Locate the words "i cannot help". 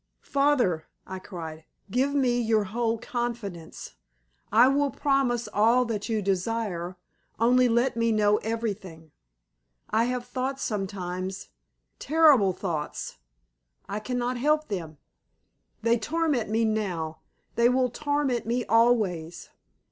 13.87-14.69